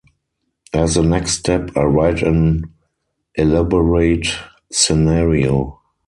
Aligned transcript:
As 0.73 0.95
the 0.95 1.03
next 1.03 1.33
step, 1.33 1.69
I 1.77 1.83
write 1.83 2.23
an 2.23 2.73
elaborate 3.37 4.25
scenario. 4.71 5.79